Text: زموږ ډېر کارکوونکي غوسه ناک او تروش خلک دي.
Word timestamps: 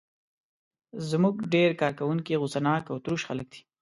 زموږ 1.09 1.35
ډېر 1.53 1.69
کارکوونکي 1.81 2.33
غوسه 2.41 2.59
ناک 2.67 2.83
او 2.91 2.97
تروش 3.03 3.21
خلک 3.29 3.47
دي. 3.53 3.61